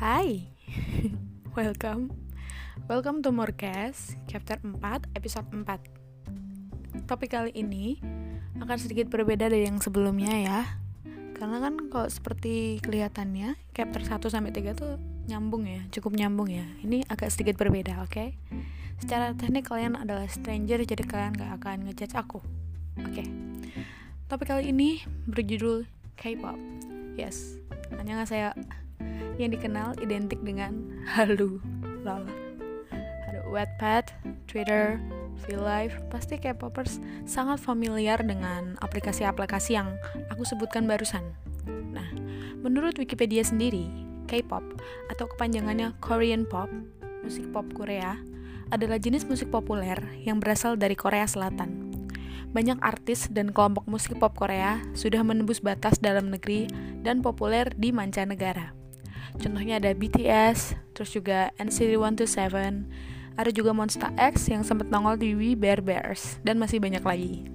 [0.00, 0.48] Hai,
[1.60, 2.08] welcome.
[2.88, 4.80] Welcome to Morecast, chapter 4,
[5.12, 8.00] episode 4 Topik kali ini
[8.64, 10.60] akan sedikit berbeda dari yang sebelumnya ya.
[11.36, 14.96] Karena kan kalau seperti kelihatannya, chapter 1 sampai 3 tuh
[15.28, 16.64] nyambung ya, cukup nyambung ya.
[16.80, 18.08] Ini agak sedikit berbeda, oke?
[18.08, 18.40] Okay?
[19.04, 22.40] Secara teknik kalian adalah stranger, jadi kalian gak akan ngejudge aku.
[23.04, 23.20] Oke.
[23.20, 23.28] Okay.
[24.32, 25.84] Topik kali ini berjudul
[26.16, 26.56] K-pop.
[27.20, 27.60] Yes,
[28.00, 28.56] hanya saya
[29.36, 31.60] yang dikenal identik dengan halu
[32.02, 32.24] lol
[33.30, 34.10] ada Wattpad,
[34.50, 34.98] Twitter,
[35.46, 39.94] VLive pasti K-popers sangat familiar dengan aplikasi-aplikasi yang
[40.28, 41.22] aku sebutkan barusan.
[41.66, 42.08] Nah
[42.60, 43.88] menurut Wikipedia sendiri
[44.26, 44.62] K-pop
[45.10, 46.70] atau kepanjangannya Korean Pop
[47.20, 48.16] musik pop Korea
[48.70, 51.90] adalah jenis musik populer yang berasal dari Korea Selatan.
[52.50, 56.66] Banyak artis dan kelompok musik pop Korea sudah menembus batas dalam negeri
[57.02, 58.79] dan populer di mancanegara.
[59.38, 65.36] Contohnya ada BTS, terus juga NCT 127, ada juga Monster X yang sempat nongol di
[65.38, 67.46] We Bear Bears, dan masih banyak lagi.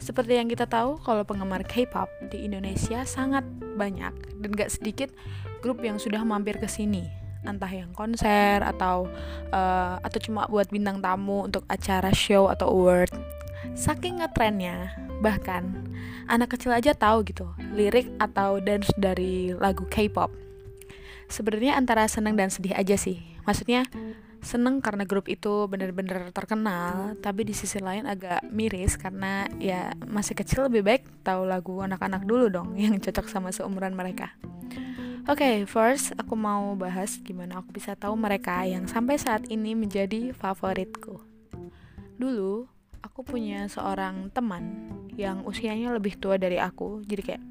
[0.00, 3.44] Seperti yang kita tahu, kalau penggemar K-pop di Indonesia sangat
[3.76, 5.12] banyak dan gak sedikit
[5.64, 7.08] grup yang sudah mampir ke sini,
[7.44, 9.08] entah yang konser atau
[9.52, 13.12] uh, atau cuma buat bintang tamu untuk acara show atau award
[13.74, 15.74] Saking ngetrennya, bahkan
[16.30, 20.45] anak kecil aja tahu gitu lirik atau dance dari lagu K-pop.
[21.26, 23.22] Sebenarnya antara seneng dan sedih aja sih.
[23.46, 23.86] Maksudnya
[24.46, 30.38] seneng karena grup itu bener-bener terkenal, tapi di sisi lain agak miris karena ya masih
[30.38, 34.34] kecil lebih baik tahu lagu anak-anak dulu dong yang cocok sama seumuran mereka.
[35.26, 39.74] Oke, okay, first aku mau bahas gimana aku bisa tahu mereka yang sampai saat ini
[39.74, 41.18] menjadi favoritku.
[42.14, 42.70] Dulu,
[43.06, 47.06] aku punya seorang teman yang usianya lebih tua dari aku.
[47.06, 47.42] Jadi kayak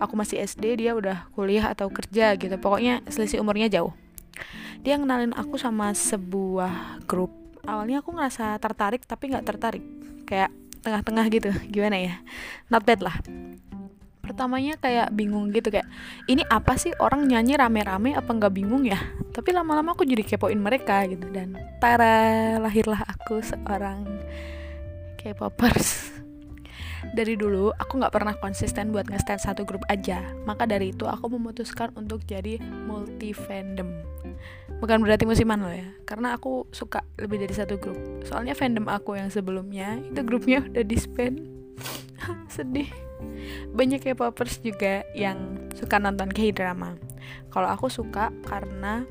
[0.00, 2.56] aku masih SD dia udah kuliah atau kerja gitu.
[2.56, 3.92] Pokoknya selisih umurnya jauh.
[4.80, 7.30] Dia ngenalin aku sama sebuah grup.
[7.68, 9.84] Awalnya aku ngerasa tertarik tapi nggak tertarik.
[10.24, 10.50] Kayak
[10.80, 11.50] tengah-tengah gitu.
[11.68, 12.14] Gimana ya?
[12.72, 13.20] Not bad lah.
[14.24, 15.68] Pertamanya kayak bingung gitu.
[15.68, 15.92] Kayak
[16.24, 16.96] ini apa sih?
[16.98, 18.98] Orang nyanyi rame-rame apa nggak bingung ya?
[19.30, 21.28] Tapi lama-lama aku jadi kepoin mereka gitu.
[21.30, 24.08] Dan tara lahirlah aku seorang
[25.22, 26.10] K-popers.
[27.16, 30.22] Dari dulu aku nggak pernah konsisten buat nge-stand satu grup aja.
[30.46, 34.12] Maka dari itu aku memutuskan untuk jadi multi fandom
[34.82, 37.96] bukan berarti musiman loh ya karena aku suka lebih dari satu grup.
[38.26, 41.38] Soalnya fandom aku yang sebelumnya itu grupnya udah disband
[42.54, 42.90] sedih.
[43.70, 46.98] Banyak K-popers juga yang suka nonton K-drama.
[47.54, 49.06] Kalau aku suka karena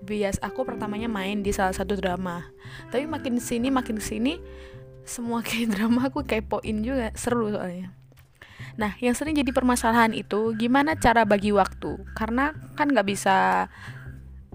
[0.00, 2.48] bias aku pertamanya main di salah satu drama.
[2.88, 4.40] Tapi makin sini makin sini
[5.04, 7.94] semua kayak drama aku kepoin juga seru soalnya.
[8.76, 12.00] Nah yang sering jadi permasalahan itu gimana cara bagi waktu?
[12.16, 13.68] Karena kan nggak bisa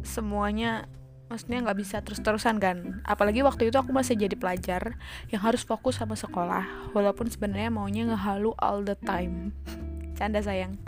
[0.05, 0.85] semuanya
[1.25, 3.01] maksudnya nggak bisa terus-terusan kan?
[3.03, 4.97] Apalagi waktu itu aku masih jadi pelajar
[5.29, 9.51] yang harus fokus sama sekolah walaupun sebenarnya maunya ngehalu all the time.
[10.17, 10.79] Canda sayang.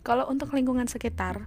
[0.00, 1.44] Kalau untuk lingkungan sekitar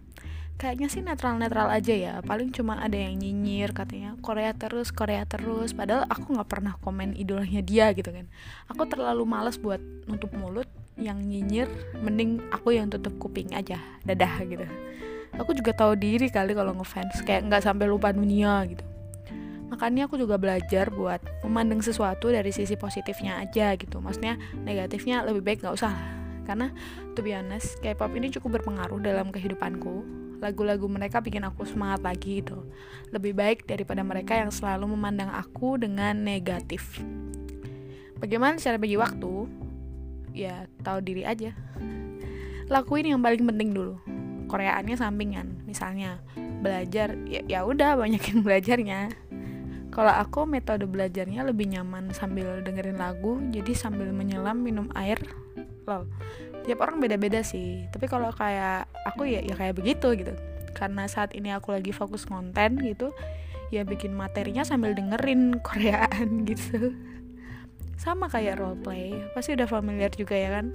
[0.57, 2.13] kayaknya sih netral-netral aja ya.
[2.23, 5.75] Paling cuma ada yang nyinyir katanya Korea terus Korea terus.
[5.75, 8.25] Padahal aku nggak pernah komen idolanya dia gitu kan.
[8.71, 11.65] Aku terlalu males buat nutup mulut yang nyinyir
[11.99, 14.65] mending aku yang tutup kuping aja dadah gitu.
[15.41, 18.85] Aku juga tahu diri kali kalau ngefans kayak nggak sampai lupa dunia gitu.
[19.73, 23.97] Makanya aku juga belajar buat memandang sesuatu dari sisi positifnya aja gitu.
[23.97, 25.97] Maksudnya negatifnya lebih baik nggak usah
[26.43, 26.69] karena
[27.15, 30.03] to be honest K-pop ini cukup berpengaruh dalam kehidupanku
[30.43, 32.67] lagu-lagu mereka bikin aku semangat lagi gitu.
[33.15, 36.99] Lebih baik daripada mereka yang selalu memandang aku dengan negatif.
[38.19, 39.47] Bagaimana cara bagi waktu?
[40.35, 41.55] Ya tahu diri aja.
[42.67, 43.95] Lakuin yang paling penting dulu.
[44.51, 46.19] Koreaannya sampingan misalnya.
[46.59, 49.15] Belajar ya ya udah banyakin belajarnya.
[49.93, 55.21] Kalau aku metode belajarnya lebih nyaman sambil dengerin lagu jadi sambil menyelam minum air.
[55.87, 56.09] Lol
[56.63, 57.85] tiap orang beda-beda sih.
[57.91, 60.33] Tapi kalau kayak aku ya ya kayak begitu gitu.
[60.73, 63.13] Karena saat ini aku lagi fokus konten gitu
[63.73, 66.93] ya bikin materinya sambil dengerin Koreaan gitu.
[67.97, 70.69] Sama kayak role play pasti udah familiar juga ya kan?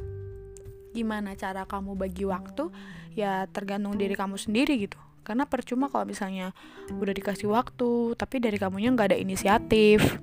[0.93, 2.70] Gimana cara kamu bagi waktu?
[3.14, 4.99] Ya tergantung diri kamu sendiri gitu.
[5.23, 6.56] Karena percuma kalau misalnya
[6.88, 10.19] udah dikasih waktu tapi dari kamunya nggak ada inisiatif.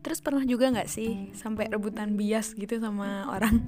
[0.00, 3.60] Terus pernah juga nggak sih sampai rebutan bias gitu sama orang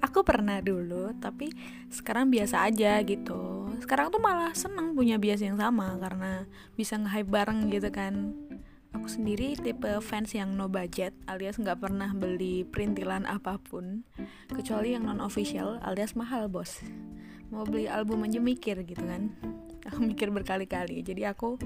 [0.00, 1.52] aku pernah dulu tapi
[1.92, 3.68] sekarang biasa aja gitu.
[3.82, 6.46] Sekarang tuh malah seneng punya bias yang sama karena
[6.78, 8.32] bisa nge-hype bareng gitu kan.
[8.92, 14.04] Aku sendiri tipe fans yang no budget alias nggak pernah beli perintilan apa pun
[14.52, 16.84] kecuali yang non official alias mahal bos.
[17.48, 19.32] Mau beli album aja mikir gitu kan.
[19.90, 21.58] Aku mikir berkali-kali jadi aku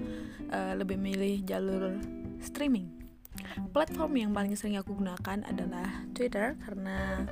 [0.49, 2.01] uh, lebih milih jalur
[2.41, 2.89] streaming.
[3.71, 7.29] Platform yang paling sering aku gunakan adalah Twitter karena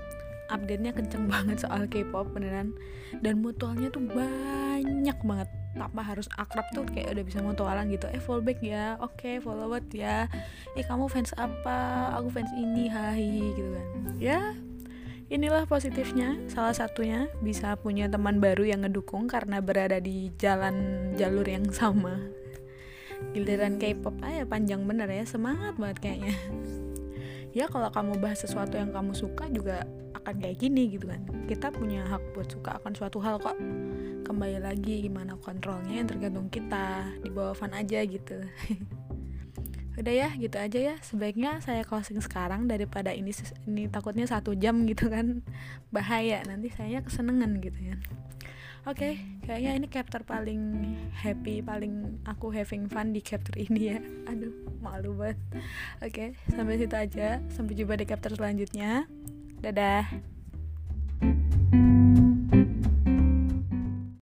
[0.48, 2.76] update-nya kenceng banget soal K-pop beneran.
[3.20, 5.48] Dan mutualnya tuh banyak banget.
[5.74, 8.06] Tanpa harus akrab tuh kayak udah bisa mutualan gitu.
[8.14, 8.94] Eh follow back ya.
[9.02, 10.30] Oke okay, follow what ya.
[10.78, 12.14] Eh kamu fans apa?
[12.18, 13.86] Aku fans ini hahi gitu kan.
[14.22, 14.40] Ya
[15.34, 16.38] inilah positifnya.
[16.46, 22.22] Salah satunya bisa punya teman baru yang ngedukung karena berada di jalan jalur yang sama.
[23.34, 25.26] Giliran K-pop aja panjang bener ya.
[25.26, 26.38] Semangat banget kayaknya
[27.54, 29.86] ya kalau kamu bahas sesuatu yang kamu suka juga
[30.18, 31.22] akan kayak gini gitu kan.
[31.46, 33.54] Kita punya hak buat suka akan suatu hal kok.
[34.26, 37.06] Kembali lagi gimana kontrolnya yang tergantung kita.
[37.22, 38.42] Di bawah fan aja gitu.
[40.00, 40.94] Udah ya gitu aja ya.
[40.98, 43.30] Sebaiknya saya closing sekarang daripada ini
[43.70, 45.46] ini takutnya satu jam gitu kan.
[45.94, 47.96] Bahaya nanti saya kesenengan gitu ya
[48.84, 49.12] oke okay,
[49.48, 50.62] kayaknya ini chapter paling
[51.16, 53.98] happy paling aku having fun di chapter ini ya.
[54.30, 54.52] Aduh
[54.84, 55.40] malu banget.
[56.04, 57.40] Oke okay, sampai situ aja.
[57.48, 59.08] Sampai jumpa di chapter selanjutnya.
[59.64, 60.34] Dadah.
[61.24, 61.93] thank you